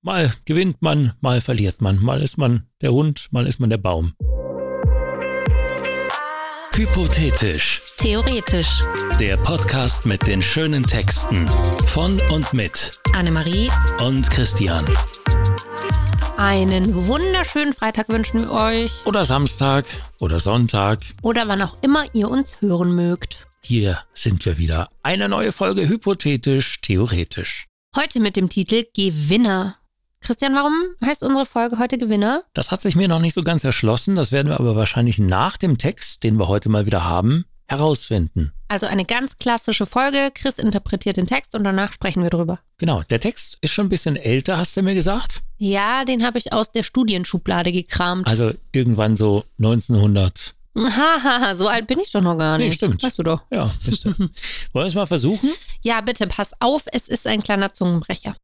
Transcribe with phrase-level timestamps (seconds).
[0.00, 2.00] Mal gewinnt man, mal verliert man.
[2.00, 4.14] Mal ist man der Hund, mal ist man der Baum.
[6.72, 7.82] Hypothetisch.
[7.96, 8.84] Theoretisch.
[9.18, 11.48] Der Podcast mit den schönen Texten
[11.88, 14.86] von und mit Annemarie und Christian.
[16.36, 19.04] Einen wunderschönen Freitag wünschen wir euch.
[19.04, 19.84] Oder Samstag
[20.20, 21.00] oder Sonntag.
[21.22, 23.48] Oder wann auch immer ihr uns hören mögt.
[23.62, 24.88] Hier sind wir wieder.
[25.02, 27.66] Eine neue Folge Hypothetisch, Theoretisch.
[27.96, 29.77] Heute mit dem Titel Gewinner.
[30.20, 30.72] Christian, warum
[31.04, 32.42] heißt unsere Folge heute Gewinner?
[32.52, 34.16] Das hat sich mir noch nicht so ganz erschlossen.
[34.16, 38.52] Das werden wir aber wahrscheinlich nach dem Text, den wir heute mal wieder haben, herausfinden.
[38.68, 40.30] Also eine ganz klassische Folge.
[40.34, 42.58] Chris interpretiert den Text und danach sprechen wir drüber.
[42.78, 45.42] Genau, der Text ist schon ein bisschen älter, hast du mir gesagt?
[45.56, 48.26] Ja, den habe ich aus der Studienschublade gekramt.
[48.26, 50.54] Also irgendwann so 1900.
[50.76, 52.66] Haha, so alt bin ich doch noch gar nicht.
[52.68, 53.02] Nee, stimmt.
[53.02, 53.42] Weißt du doch.
[53.50, 54.10] Ja, bist du.
[54.18, 54.30] Wollen
[54.72, 55.50] wir es mal versuchen?
[55.82, 58.36] Ja, bitte, pass auf, es ist ein kleiner Zungenbrecher.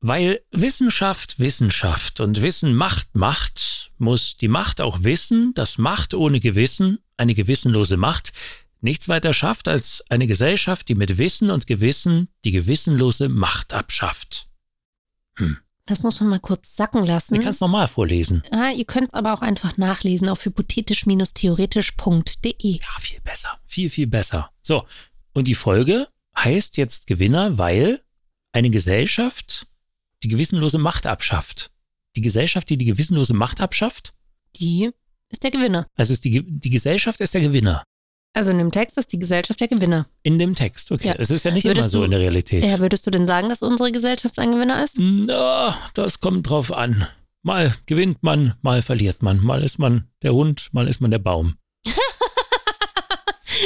[0.00, 6.40] Weil Wissenschaft Wissenschaft und Wissen Macht macht, muss die Macht auch wissen, dass Macht ohne
[6.40, 8.32] Gewissen, eine gewissenlose Macht,
[8.80, 14.48] nichts weiter schafft als eine Gesellschaft, die mit Wissen und Gewissen die gewissenlose Macht abschafft.
[15.38, 15.58] Hm.
[15.86, 17.36] Das muss man mal kurz sacken lassen.
[17.36, 18.42] Ich kann es nochmal vorlesen.
[18.50, 22.72] Ah, ihr könnt es aber auch einfach nachlesen auf hypothetisch-theoretisch.de.
[22.72, 23.56] Ja, viel besser.
[23.64, 24.50] Viel, viel besser.
[24.62, 24.84] So,
[25.32, 28.02] und die Folge heißt jetzt Gewinner, weil
[28.52, 29.68] eine Gesellschaft
[30.22, 31.70] die gewissenlose Macht abschafft.
[32.16, 34.14] Die Gesellschaft, die die gewissenlose Macht abschafft?
[34.56, 34.90] Die
[35.30, 35.86] ist der Gewinner.
[35.96, 37.82] Also ist die, die Gesellschaft ist der Gewinner.
[38.32, 40.06] Also in dem Text ist die Gesellschaft der Gewinner.
[40.22, 41.08] In dem Text, okay.
[41.08, 41.14] Ja.
[41.18, 42.64] Es ist ja nicht Würdest immer so du- in der Realität.
[42.64, 44.96] Ja, würdest du denn sagen, dass unsere Gesellschaft ein Gewinner ist?
[44.98, 47.06] Na, das kommt drauf an.
[47.42, 49.42] Mal gewinnt man, mal verliert man.
[49.42, 51.56] Mal ist man der Hund, mal ist man der Baum.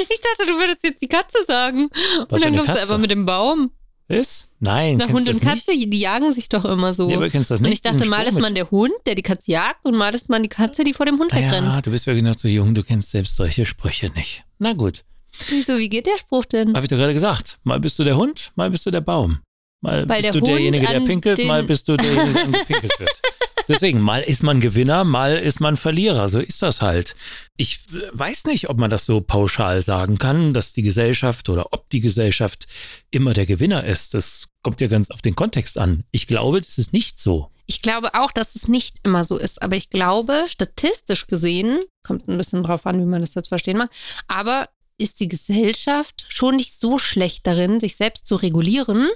[0.08, 1.88] Ich dachte, du würdest jetzt die Katze sagen.
[2.28, 2.88] Was und dann kommst du Katze?
[2.88, 3.72] aber mit dem Baum.
[4.10, 4.48] Ist?
[4.58, 7.04] Nein, Na, Hund und Katze, die jagen sich doch immer so.
[7.04, 7.12] nicht?
[7.12, 7.74] Ja, aber kennst das und nicht?
[7.74, 10.42] ich dachte, mal ist man der Hund, der die Katze jagt, und mal ist man
[10.42, 11.66] die Katze, die vor dem Hund wegrennt.
[11.68, 14.44] Ja, du bist wirklich noch zu jung, du kennst selbst solche Sprüche nicht.
[14.58, 15.04] Na gut,
[15.48, 16.74] Wieso, wie geht der Spruch denn?
[16.74, 17.60] habe ich doch gerade gesagt.
[17.62, 19.38] Mal bist du der Hund, mal bist du der Baum.
[19.82, 23.00] Mal Weil bist der du Hund derjenige, der pinkelt, mal bist du derjenige, der gepinkelt
[23.00, 23.20] wird.
[23.68, 26.28] Deswegen, mal ist man Gewinner, mal ist man Verlierer.
[26.28, 27.14] So ist das halt.
[27.56, 27.80] Ich
[28.12, 32.00] weiß nicht, ob man das so pauschal sagen kann, dass die Gesellschaft oder ob die
[32.00, 32.66] Gesellschaft
[33.10, 34.14] immer der Gewinner ist.
[34.14, 36.04] Das kommt ja ganz auf den Kontext an.
[36.10, 37.50] Ich glaube, das ist nicht so.
[37.66, 42.28] Ich glaube auch, dass es nicht immer so ist, aber ich glaube, statistisch gesehen, kommt
[42.28, 43.90] ein bisschen drauf an, wie man das jetzt verstehen mag,
[44.26, 44.68] aber
[45.00, 49.08] ist die Gesellschaft schon nicht so schlecht darin, sich selbst zu regulieren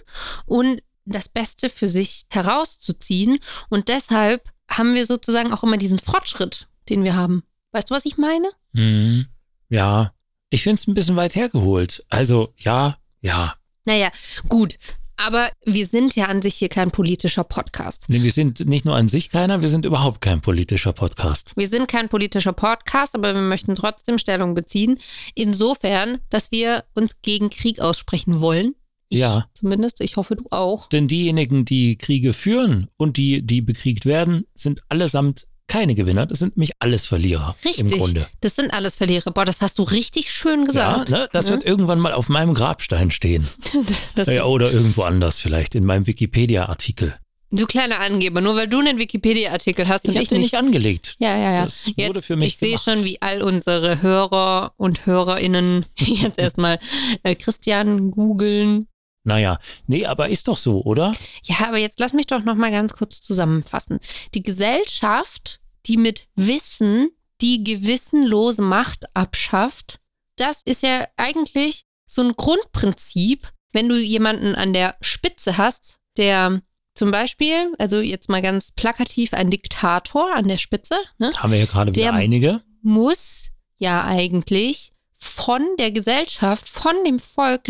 [0.47, 3.39] und das Beste für sich herauszuziehen.
[3.69, 7.43] Und deshalb haben wir sozusagen auch immer diesen Fortschritt, den wir haben.
[7.73, 8.51] Weißt du, was ich meine?
[8.75, 9.27] Hm,
[9.69, 10.15] ja,
[10.51, 12.05] ich finde es ein bisschen weit hergeholt.
[12.09, 13.55] Also, ja, ja.
[13.85, 14.11] Naja,
[14.49, 14.79] gut.
[15.17, 18.05] Aber wir sind ja an sich hier kein politischer Podcast.
[18.09, 21.53] Nee, wir sind nicht nur an sich keiner, wir sind überhaupt kein politischer Podcast.
[21.57, 24.99] Wir sind kein politischer Podcast, aber wir möchten trotzdem Stellung beziehen.
[25.35, 28.75] Insofern, dass wir uns gegen Krieg aussprechen wollen.
[29.09, 29.49] Ich Ja.
[29.55, 30.01] Zumindest.
[30.01, 30.89] Ich hoffe, du auch.
[30.89, 36.27] Denn diejenigen, die Kriege führen und die, die bekriegt werden, sind allesamt keine Gewinner.
[36.27, 37.99] Das sind nämlich alles Verlierer im Richtig.
[37.99, 38.27] Grunde.
[38.41, 39.31] Das sind alles Verlierer.
[39.33, 41.11] Boah, das hast du richtig schön Ja, gesagt.
[41.11, 41.29] ne?
[41.33, 43.47] Das wird irgendwann mal auf meinem Grabstein stehen.
[44.27, 47.15] Ja, oder irgendwo anders vielleicht, in meinem Wikipedia-Artikel.
[47.51, 50.55] Du kleiner Angeber, nur weil du einen Wikipedia-Artikel hast und Ich habe ich den nicht.
[50.57, 51.15] angelegt.
[51.19, 51.65] Ja, ja, ja.
[51.65, 56.39] Das wurde Jetzt, für mich ich sehe schon, wie all unsere Hörer und HörerInnen jetzt
[56.39, 56.79] erstmal
[57.23, 58.89] äh, Christian googeln.
[59.25, 61.15] Naja, nee, aber ist doch so, oder?
[61.45, 63.99] Ja, aber jetzt lass mich doch noch mal ganz kurz zusammenfassen.
[64.35, 67.09] Die Gesellschaft, die mit Wissen
[67.41, 69.99] die gewissenlose Macht abschafft,
[70.37, 76.63] das ist ja eigentlich so ein Grundprinzip, wenn du jemanden an der Spitze hast, der
[76.95, 81.59] zum Beispiel, also jetzt mal ganz plakativ, ein Diktator an der Spitze, ne, Haben wir
[81.59, 82.63] ja gerade wieder Der- einige.
[82.83, 83.47] muss
[83.79, 87.65] ja eigentlich von der Gesellschaft, von dem Volk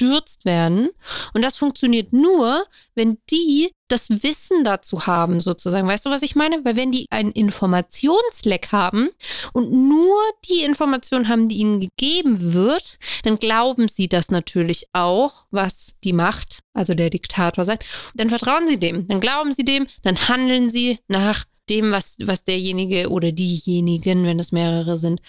[0.00, 0.88] gestürzt werden.
[1.34, 5.88] Und das funktioniert nur, wenn die das Wissen dazu haben, sozusagen.
[5.88, 6.64] Weißt du, was ich meine?
[6.64, 9.10] Weil wenn die einen Informationsleck haben
[9.52, 10.16] und nur
[10.48, 16.12] die Information haben, die ihnen gegeben wird, dann glauben sie das natürlich auch, was die
[16.12, 17.84] Macht, also der Diktator sagt.
[18.14, 22.44] Dann vertrauen sie dem, dann glauben sie dem, dann handeln sie nach dem, was, was
[22.44, 25.20] derjenige oder diejenigen, wenn es mehrere sind,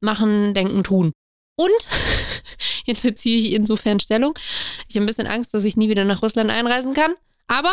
[0.00, 1.12] machen, denken, tun.
[1.58, 1.70] Und
[2.84, 4.34] jetzt beziehe ich insofern Stellung.
[4.88, 7.14] Ich habe ein bisschen Angst, dass ich nie wieder nach Russland einreisen kann.
[7.46, 7.72] Aber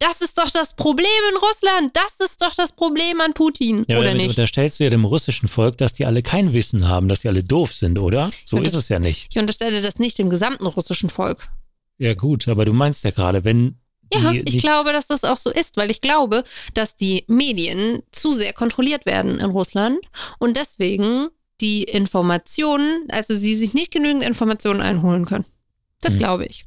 [0.00, 1.96] das ist doch das Problem in Russland.
[1.96, 4.30] Das ist doch das Problem an Putin, Ja, oder damit nicht?
[4.30, 7.44] unterstellst du ja dem russischen Volk, dass die alle kein Wissen haben, dass die alle
[7.44, 8.30] doof sind, oder?
[8.44, 9.28] So ist es ja nicht.
[9.30, 11.48] Ich unterstelle das nicht dem gesamten russischen Volk.
[11.98, 13.78] Ja gut, aber du meinst ja gerade, wenn
[14.12, 16.42] Ja, ich glaube, dass das auch so ist, weil ich glaube,
[16.74, 19.98] dass die Medien zu sehr kontrolliert werden in Russland
[20.38, 21.28] und deswegen
[21.60, 25.44] die Informationen, also sie sich nicht genügend Informationen einholen können.
[26.00, 26.18] Das Hm.
[26.18, 26.64] glaube ich.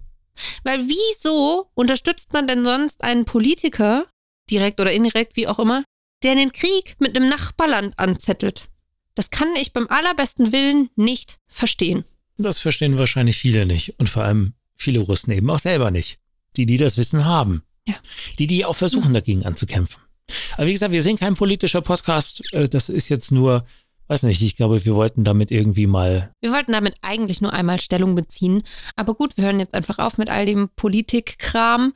[0.64, 4.06] Weil wieso unterstützt man denn sonst einen Politiker,
[4.50, 5.84] direkt oder indirekt, wie auch immer,
[6.24, 8.68] der den Krieg mit einem Nachbarland anzettelt?
[9.16, 12.06] Das kann ich beim allerbesten Willen nicht verstehen.
[12.38, 13.96] Das verstehen wahrscheinlich viele nicht.
[14.00, 16.20] Und vor allem viele Russen eben auch selber nicht.
[16.56, 17.64] Die, die das Wissen haben.
[17.88, 17.96] Ja.
[18.38, 20.02] Die, die auch versuchen, dagegen anzukämpfen.
[20.56, 22.54] Aber wie gesagt, wir sind kein politischer Podcast.
[22.54, 23.66] Äh, Das ist jetzt nur,
[24.08, 26.32] weiß nicht, ich glaube, wir wollten damit irgendwie mal.
[26.42, 28.64] Wir wollten damit eigentlich nur einmal Stellung beziehen.
[28.96, 31.94] Aber gut, wir hören jetzt einfach auf mit all dem Politikkram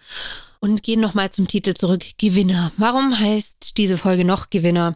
[0.59, 2.03] und gehen nochmal zum Titel zurück.
[2.17, 2.71] Gewinner.
[2.77, 4.95] Warum heißt diese Folge noch Gewinner?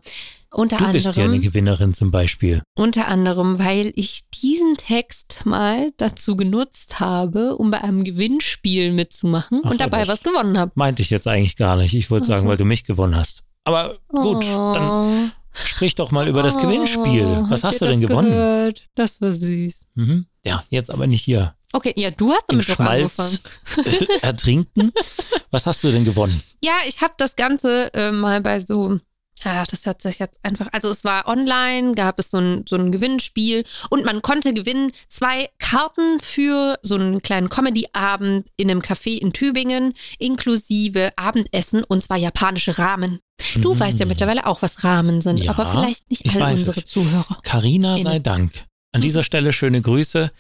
[0.54, 2.62] Unter Du bist ja anderem, eine Gewinnerin zum Beispiel.
[2.78, 9.62] unter anderem, weil ich diesen Text mal dazu genutzt habe, um bei einem Gewinnspiel mitzumachen
[9.66, 10.72] Ach und dabei was gewonnen habe.
[10.76, 11.94] Meinte ich jetzt eigentlich gar nicht.
[11.94, 13.44] Ich wollte Ach sagen, weil du mich gewonnen hast.
[13.66, 15.30] Aber gut, dann Oh.
[15.64, 17.26] Sprich doch mal über das Gewinnspiel.
[17.26, 18.30] Oh, Was hast du denn gewonnen?
[18.30, 18.88] Gehört?
[18.96, 19.88] Das war süß.
[19.96, 20.26] Mhm.
[20.44, 23.38] Ja, jetzt aber nicht hier Okay, ja, du hast damit doch angefangen.
[24.22, 24.94] Ertrinken.
[25.52, 26.42] Was hast du denn gewonnen?
[26.64, 28.98] Ja, ich habe das Ganze äh, mal bei so,
[29.44, 32.78] ja, das hat sich jetzt einfach, also es war online, gab es so ein, so
[32.78, 38.80] ein Gewinnspiel und man konnte gewinnen zwei Karten für so einen kleinen Comedy-Abend in einem
[38.80, 43.20] Café in Tübingen, inklusive Abendessen und zwar japanische Ramen.
[43.56, 43.80] Du Mhm.
[43.80, 46.78] weißt ja mittlerweile auch, was Ramen sind, Ja, aber vielleicht nicht ich all weiß unsere
[46.78, 46.86] es.
[46.86, 47.40] Zuhörer.
[47.44, 48.20] Carina sei.
[48.20, 48.52] Dank.
[48.94, 50.32] An dieser Stelle schöne Grüße,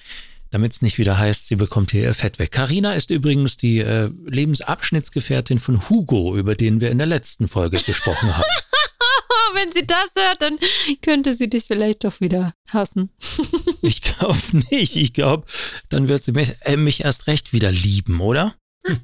[0.52, 2.52] damit es nicht wieder heißt, sie bekommt hier ihr Fett weg.
[2.52, 7.78] Carina ist übrigens die äh, Lebensabschnittsgefährtin von Hugo, über den wir in der letzten Folge
[7.82, 8.44] gesprochen haben.
[9.76, 10.58] Sie das hört, dann
[11.02, 13.10] könnte sie dich vielleicht doch wieder hassen.
[13.82, 14.40] Ich glaube
[14.72, 14.96] nicht.
[14.96, 15.46] Ich glaube,
[15.90, 18.56] dann wird sie mich, äh, mich erst recht wieder lieben, oder?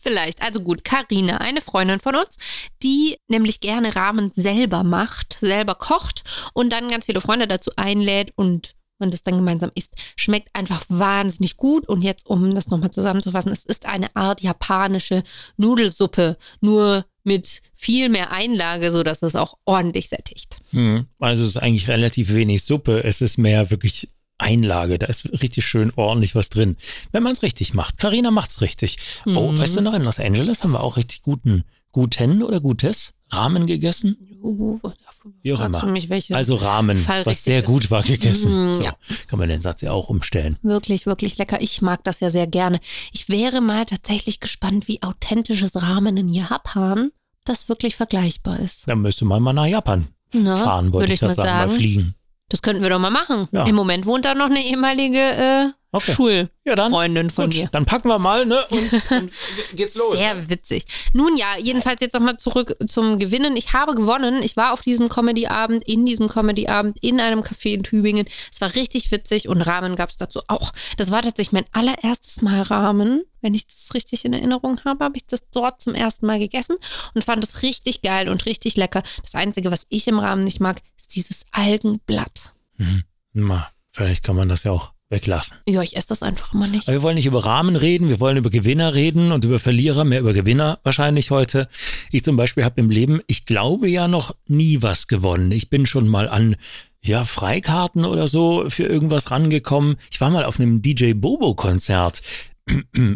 [0.00, 0.42] Vielleicht.
[0.42, 2.38] Also gut, Karina, eine Freundin von uns,
[2.82, 8.32] die nämlich gerne Ramen selber macht, selber kocht und dann ganz viele Freunde dazu einlädt
[8.34, 9.94] und man das dann gemeinsam isst.
[10.16, 11.88] Schmeckt einfach wahnsinnig gut.
[11.88, 15.22] Und jetzt, um das nochmal zusammenzufassen, es ist eine Art japanische
[15.56, 20.56] Nudelsuppe, nur mit viel mehr Einlage, sodass es auch ordentlich sättigt.
[20.70, 21.06] Hm.
[21.18, 23.02] Also es ist eigentlich relativ wenig Suppe.
[23.04, 24.08] Es ist mehr wirklich
[24.38, 24.98] Einlage.
[24.98, 26.76] Da ist richtig schön ordentlich was drin.
[27.12, 27.98] Wenn man es richtig macht.
[27.98, 28.96] Carina macht's richtig.
[29.26, 29.58] Oh, Mhm.
[29.58, 33.66] weißt du noch, in Los Angeles haben wir auch richtig guten, guten oder gutes Ramen
[33.66, 34.16] gegessen.
[34.42, 34.78] Uh,
[35.42, 35.84] Wie auch immer.
[35.86, 37.64] mich, welche Also Fall was sehr ist.
[37.66, 38.70] gut war gegessen.
[38.70, 38.96] Mm, so, ja.
[39.26, 40.56] kann man den Satz ja auch umstellen.
[40.62, 41.60] Wirklich, wirklich lecker.
[41.60, 42.78] Ich mag das ja sehr gerne.
[43.12, 47.10] Ich wäre mal tatsächlich gespannt, wie authentisches Ramen in Japan
[47.48, 48.88] das wirklich vergleichbar ist.
[48.88, 51.68] Dann müsste man mal nach Japan Na, fahren, wollte würde ich ich mal sagen, mal
[51.68, 52.14] fliegen.
[52.48, 53.48] Das könnten wir doch mal machen.
[53.50, 53.64] Ja.
[53.64, 55.66] Im Moment wohnt da noch eine ehemalige äh,
[55.96, 56.48] Okay.
[56.64, 57.68] Ja, Schulfreundin von gut, mir.
[57.70, 58.64] dann packen wir mal, ne?
[58.70, 59.32] Und, und
[59.74, 60.18] geht's los.
[60.18, 60.84] Sehr witzig.
[61.12, 63.56] Nun ja, jedenfalls jetzt nochmal zurück zum Gewinnen.
[63.56, 64.42] Ich habe gewonnen.
[64.42, 68.26] Ich war auf diesem Comedy-Abend, in diesem Comedy-Abend, in einem Café in Tübingen.
[68.52, 70.72] Es war richtig witzig und Ramen gab es dazu auch.
[70.96, 73.22] Das war tatsächlich mein allererstes Mal Ramen.
[73.40, 76.76] Wenn ich das richtig in Erinnerung habe, habe ich das dort zum ersten Mal gegessen
[77.14, 79.02] und fand es richtig geil und richtig lecker.
[79.22, 82.52] Das Einzige, was ich im Ramen nicht mag, ist dieses Algenblatt.
[82.76, 83.04] Mhm.
[83.34, 85.58] Na, vielleicht kann man das ja auch weglassen.
[85.68, 86.88] Ja, ich esse das einfach immer nicht.
[86.88, 90.04] Aber wir wollen nicht über Rahmen reden, wir wollen über Gewinner reden und über Verlierer,
[90.04, 91.68] mehr über Gewinner wahrscheinlich heute.
[92.10, 95.52] Ich zum Beispiel habe im Leben, ich glaube ja noch nie was gewonnen.
[95.52, 96.56] Ich bin schon mal an
[97.02, 99.96] ja, Freikarten oder so für irgendwas rangekommen.
[100.10, 102.22] Ich war mal auf einem DJ Bobo Konzert.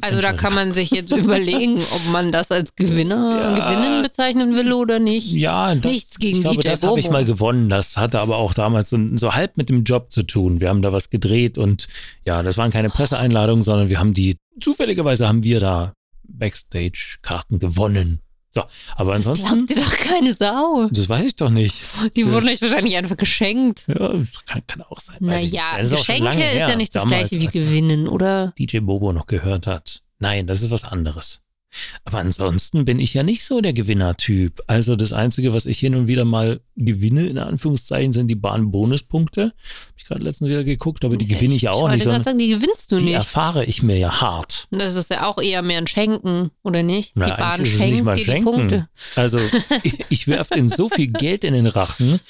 [0.01, 3.73] Also da kann man sich jetzt überlegen, ob man das als Gewinner, Ja.
[3.73, 5.33] Gewinnen bezeichnen will oder nicht.
[5.33, 7.69] Ja, das, Nichts gegen ich glaube, DJ das habe ich mal gewonnen.
[7.69, 10.61] Das hatte aber auch damals so, so halb mit dem Job zu tun.
[10.61, 11.89] Wir haben da was gedreht und
[12.25, 18.21] ja, das waren keine Presseeinladungen, sondern wir haben die, zufälligerweise haben wir da Backstage-Karten gewonnen.
[18.53, 18.65] So,
[18.97, 20.89] aber Das ansonsten, glaubt dir doch keine Sau.
[20.91, 21.77] das weiß ich doch nicht.
[22.17, 23.85] Die wurden euch wahrscheinlich einfach geschenkt.
[23.87, 25.19] Ja, das kann, kann auch sein.
[25.21, 25.63] Naja.
[25.79, 28.53] Das ist Geschenke ist her, ja nicht das damals, gleiche wie Gewinnen, oder?
[28.59, 30.03] DJ Bobo noch gehört hat.
[30.19, 31.43] Nein, das ist was anderes.
[32.05, 34.61] Aber ansonsten bin ich ja nicht so der Gewinnertyp.
[34.67, 39.43] Also das Einzige, was ich hin und wieder mal gewinne, in Anführungszeichen, sind die Bahn-Bonuspunkte.
[39.43, 39.55] Habe
[39.97, 42.39] ich gerade letztens wieder geguckt, aber die gewinne ich ja auch wollte nicht, sondern sagen,
[42.39, 43.15] die gewinnst du die nicht.
[43.15, 44.67] erfahre ich mir ja hart.
[44.71, 47.13] Das ist ja auch eher mehr ein Schenken, oder nicht?
[47.15, 48.45] Na, die Bahn schenkt mal dir die Schenken.
[48.45, 48.89] Punkte.
[49.17, 49.39] Also
[49.83, 52.21] ich, ich werfe denen so viel Geld in den Rachen.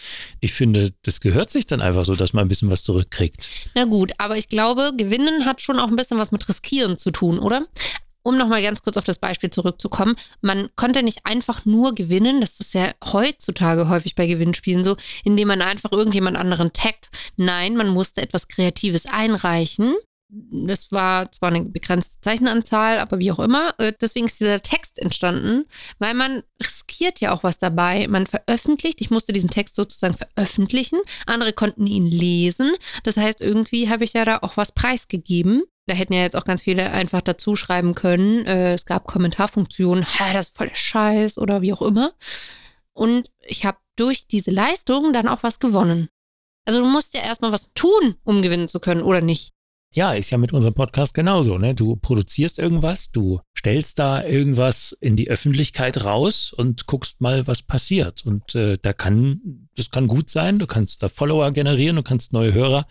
[0.40, 3.48] Ich finde, das gehört sich dann einfach so, dass man ein bisschen was zurückkriegt.
[3.74, 7.10] Na gut, aber ich glaube, Gewinnen hat schon auch ein bisschen was mit Riskieren zu
[7.10, 7.66] tun, oder?
[8.22, 12.60] Um nochmal ganz kurz auf das Beispiel zurückzukommen, man konnte nicht einfach nur gewinnen, das
[12.60, 17.10] ist ja heutzutage häufig bei Gewinnspielen so, indem man einfach irgendjemand anderen taggt.
[17.36, 19.94] Nein, man musste etwas Kreatives einreichen
[20.68, 23.74] es war zwar eine begrenzte Zeichenanzahl, aber wie auch immer.
[23.78, 25.64] Äh, deswegen ist dieser Text entstanden,
[25.98, 28.06] weil man riskiert ja auch was dabei.
[28.08, 32.72] Man veröffentlicht, ich musste diesen Text sozusagen veröffentlichen, andere konnten ihn lesen.
[33.02, 35.62] Das heißt, irgendwie habe ich ja da auch was preisgegeben.
[35.90, 38.46] Da hätten ja jetzt auch ganz viele einfach dazu schreiben können.
[38.46, 42.12] Äh, es gab Kommentarfunktionen, das ist voll der Scheiß oder wie auch immer.
[42.92, 46.08] Und ich habe durch diese Leistung dann auch was gewonnen.
[46.64, 49.52] Also du musst ja erstmal was tun, um gewinnen zu können, oder nicht?
[49.92, 51.58] Ja, ist ja mit unserem Podcast genauso.
[51.58, 51.74] Ne?
[51.74, 57.62] Du produzierst irgendwas, du stellst da irgendwas in die Öffentlichkeit raus und guckst mal, was
[57.62, 58.24] passiert.
[58.24, 60.60] Und äh, da kann, das kann gut sein.
[60.60, 62.86] Du kannst da Follower generieren, du kannst neue Hörer,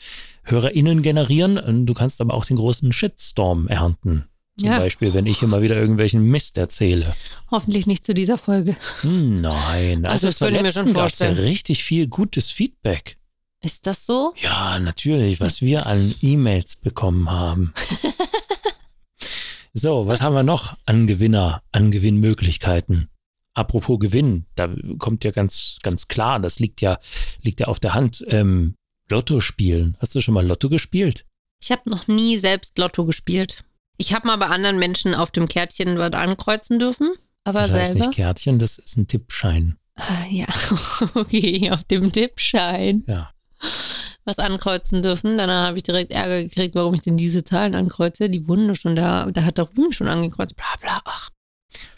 [0.50, 4.26] HörerInnen generieren du kannst aber auch den großen Shitstorm ernten.
[4.60, 4.80] Zum ja.
[4.80, 7.16] Beispiel, wenn ich immer wieder irgendwelchen Mist erzähle.
[7.50, 8.76] Hoffentlich nicht zu dieser Folge.
[9.02, 11.38] Hm, nein, also, also das könnte ich mir schon vorstellen.
[11.38, 13.18] Ja richtig viel gutes Feedback.
[13.62, 14.34] Ist das so?
[14.38, 17.74] Ja, natürlich, was wir an E-Mails bekommen haben.
[19.74, 23.10] so, was haben wir noch an Gewinner, an Gewinnmöglichkeiten?
[23.54, 27.00] Apropos Gewinn, da kommt ja ganz, ganz klar, das liegt ja,
[27.42, 28.26] liegt ja auf der Hand.
[28.30, 28.76] Ähm,
[29.10, 29.98] Lotto spielen.
[30.00, 31.26] Hast du schon mal Lotto gespielt?
[31.62, 33.64] Ich habe noch nie selbst Lotto gespielt.
[33.98, 37.12] Ich habe mal bei anderen Menschen auf dem Kärtchen was ankreuzen dürfen,
[37.44, 38.08] aber das heißt selber.
[38.08, 39.78] nicht Kärtchen, das ist ein Tippschein.
[39.96, 40.48] Ah, ja,
[41.16, 43.04] okay, auf dem Tippschein.
[43.08, 43.34] Ja
[44.30, 45.38] was ankreuzen dürfen.
[45.38, 48.30] Dann habe ich direkt Ärger gekriegt, warum ich denn diese Zahlen ankreuze.
[48.30, 51.02] Die wurden schon da, da hat der Ruhm schon angekreuzt, bla bla.
[51.06, 51.30] Ach.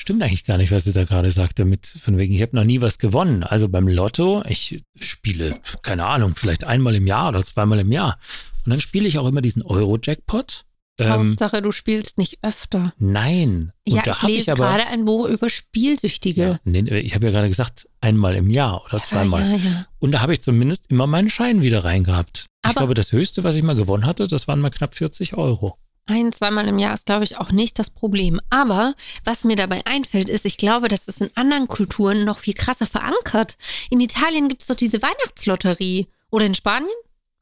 [0.02, 2.64] Stimmt eigentlich gar nicht, was sie da gerade sagte, mit von wegen, ich habe noch
[2.64, 3.44] nie was gewonnen.
[3.44, 8.18] Also beim Lotto, ich spiele, keine Ahnung, vielleicht einmal im Jahr oder zweimal im Jahr.
[8.66, 10.66] Und dann spiele ich auch immer diesen Euro-Jackpot.
[10.98, 12.94] Ähm, Hauptsache, du spielst nicht öfter.
[12.98, 13.74] Nein.
[13.88, 16.42] Und ja, ich lese ich aber, gerade ein Buch über Spielsüchtige.
[16.42, 19.52] Ja, nee, ich habe ja gerade gesagt, einmal im Jahr oder zweimal.
[19.52, 22.48] Ja, ja, Und da habe ich zumindest immer meinen Schein wieder reingehabt.
[22.64, 25.38] Aber ich glaube, das Höchste, was ich mal gewonnen hatte, das waren mal knapp 40
[25.38, 25.78] Euro.
[26.12, 28.42] Ein, zweimal im Jahr ist, glaube ich, auch nicht das Problem.
[28.50, 32.54] Aber was mir dabei einfällt, ist, ich glaube, das ist in anderen Kulturen noch viel
[32.54, 33.58] krasser verankert.
[33.90, 36.08] In Italien gibt es doch diese Weihnachtslotterie.
[36.30, 36.90] Oder in Spanien?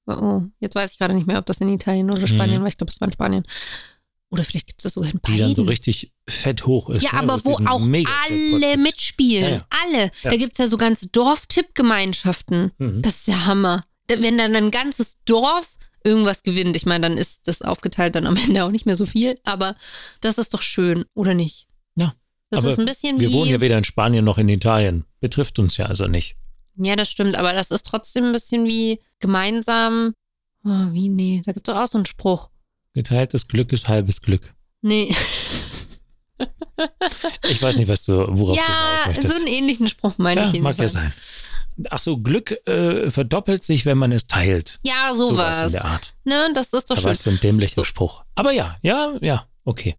[0.08, 2.62] Oh, jetzt weiß ich gerade nicht mehr, ob das in Italien oder Spanien mhm.
[2.62, 2.68] war.
[2.68, 3.44] Ich glaube, es war in Spanien.
[4.32, 5.36] Oder vielleicht gibt es das sogar in beiden.
[5.36, 7.04] Die dann so richtig fett hoch ist.
[7.04, 7.20] Ja, ne?
[7.20, 9.44] aber wo auch alle mitspielen.
[9.44, 9.68] Ja, ja.
[9.84, 10.12] Alle.
[10.24, 10.32] Ja.
[10.32, 12.72] Da gibt es ja so ganze Dorftippgemeinschaften.
[12.78, 13.02] Mhm.
[13.02, 13.86] Das ist ja Hammer.
[14.08, 15.78] Wenn dann ein ganzes Dorf
[16.10, 19.06] irgendwas gewinnt, ich meine, dann ist das aufgeteilt dann am Ende auch nicht mehr so
[19.06, 19.40] viel.
[19.44, 19.76] Aber
[20.22, 21.68] das ist doch schön, oder nicht?
[21.96, 22.14] Ja.
[22.50, 23.34] Das aber ist ein bisschen wir wie.
[23.34, 25.06] Wir wohnen ja weder in Spanien noch in Italien.
[25.20, 26.36] Betrifft uns ja also nicht.
[26.78, 30.14] Ja, das stimmt, aber das ist trotzdem ein bisschen wie gemeinsam.
[30.64, 31.10] Oh, wie?
[31.10, 32.50] Nee, da gibt es doch auch so einen Spruch.
[32.94, 34.54] Geteiltes Glück ist halbes Glück.
[34.82, 35.14] Nee.
[37.50, 39.30] ich weiß nicht, was du, worauf ja, du hinaus möchtest.
[39.30, 41.14] so einen ähnlichen Spruch meine ja, ich Mag ja sein.
[41.90, 44.80] Ach so, Glück äh, verdoppelt sich, wenn man es teilt.
[44.84, 45.58] Ja, sowas.
[45.58, 46.14] sowas in der Art.
[46.26, 47.12] Ne, das ist doch Aber schön.
[47.12, 47.84] Was für ein dämlicher so.
[47.84, 48.24] Spruch.
[48.36, 49.96] Aber ja, ja, ja, okay.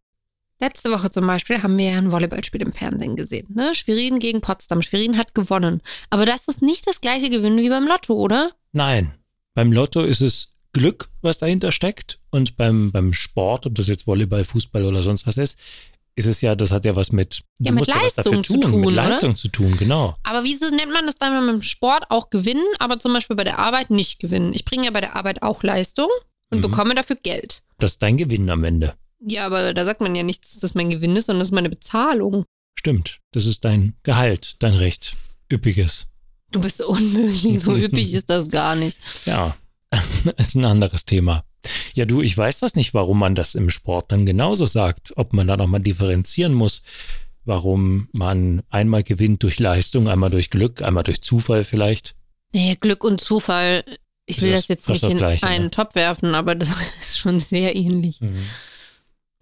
[0.62, 3.48] Letzte Woche zum Beispiel haben wir ja ein Volleyballspiel im Fernsehen gesehen.
[3.54, 3.74] Ne?
[3.74, 4.82] Schwerin gegen Potsdam.
[4.82, 5.80] Schwerin hat gewonnen.
[6.10, 8.52] Aber das ist nicht das gleiche Gewinnen wie beim Lotto, oder?
[8.72, 9.14] Nein.
[9.54, 12.18] Beim Lotto ist es Glück, was dahinter steckt.
[12.30, 15.58] Und beim, beim Sport, ob das jetzt Volleyball, Fußball oder sonst was ist,
[16.16, 18.80] ist es ja, das hat ja was mit, ja, mit Leistung ja tun, zu tun.
[18.80, 20.16] Mit Leistung zu tun, genau.
[20.22, 23.44] Aber wieso nennt man das dann mit dem Sport auch gewinnen, aber zum Beispiel bei
[23.44, 24.52] der Arbeit nicht gewinnen?
[24.54, 26.08] Ich bringe ja bei der Arbeit auch Leistung
[26.50, 26.62] und mhm.
[26.62, 27.62] bekomme dafür Geld.
[27.78, 28.94] Das ist dein Gewinn am Ende.
[29.20, 31.54] Ja, aber da sagt man ja nicht, dass das mein Gewinn ist, sondern das ist
[31.54, 32.44] meine Bezahlung.
[32.78, 35.16] Stimmt, das ist dein Gehalt, dein Recht.
[35.52, 36.06] Üppiges.
[36.50, 38.98] Du bist so unmöglich, so üppig ist das gar nicht.
[39.26, 39.56] Ja,
[40.36, 41.44] ist ein anderes Thema.
[41.94, 45.12] Ja, du, ich weiß das nicht, warum man das im Sport dann genauso sagt.
[45.16, 46.82] Ob man da nochmal differenzieren muss,
[47.44, 52.14] warum man einmal gewinnt durch Leistung, einmal durch Glück, einmal durch Zufall vielleicht.
[52.52, 53.84] Nee, Glück und Zufall,
[54.26, 55.70] ich will das, das jetzt nicht in Gleiche, einen ne?
[55.70, 56.70] Topf werfen, aber das
[57.00, 58.20] ist schon sehr ähnlich.
[58.20, 58.44] Mhm.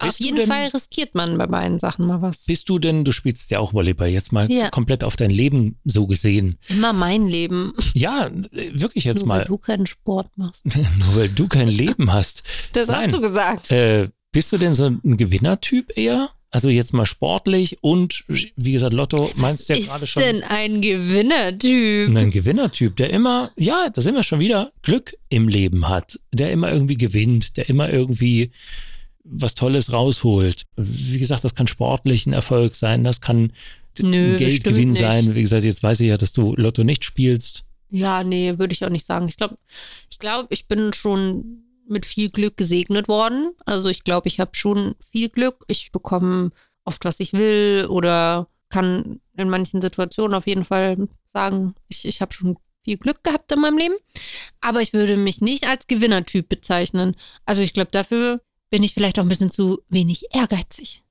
[0.00, 2.44] Auf jeden denn, Fall riskiert man bei beiden Sachen mal was.
[2.44, 4.70] Bist du denn, du spielst ja auch Volleyball, jetzt mal ja.
[4.70, 6.58] komplett auf dein Leben so gesehen.
[6.68, 7.72] Immer mein Leben.
[7.94, 9.38] Ja, wirklich jetzt Nur mal.
[9.38, 10.64] Nur weil du keinen Sport machst.
[10.66, 12.44] Nur weil du kein Leben hast.
[12.72, 13.06] Das Nein.
[13.06, 13.70] hast du gesagt.
[13.72, 16.30] Äh, bist du denn so ein Gewinnertyp eher?
[16.50, 18.24] Also jetzt mal sportlich und
[18.56, 20.22] wie gesagt, Lotto meinst du ja gerade schon.
[20.22, 22.16] Ist denn ein Gewinnertyp?
[22.16, 26.50] Ein Gewinnertyp, der immer, ja, da sind wir schon wieder, Glück im Leben hat, der
[26.50, 28.50] immer irgendwie gewinnt, der immer irgendwie
[29.30, 30.62] was Tolles rausholt.
[30.76, 33.52] Wie gesagt, das kann sportlich ein Erfolg sein, das kann
[34.00, 35.35] Nö, Geldgewinn sein.
[35.35, 37.64] Wie gesagt, jetzt weiß ich ja, dass du Lotto nicht spielst.
[37.90, 39.28] Ja, nee, würde ich auch nicht sagen.
[39.28, 39.58] Ich glaube,
[40.11, 43.52] ich glaube, ich bin schon mit viel Glück gesegnet worden.
[43.64, 45.64] Also ich glaube, ich habe schon viel Glück.
[45.68, 46.50] Ich bekomme
[46.85, 52.20] oft, was ich will oder kann in manchen Situationen auf jeden Fall sagen, ich, ich
[52.20, 53.94] habe schon viel Glück gehabt in meinem Leben.
[54.61, 57.16] Aber ich würde mich nicht als Gewinnertyp bezeichnen.
[57.47, 61.02] Also ich glaube, dafür bin ich vielleicht auch ein bisschen zu wenig ehrgeizig.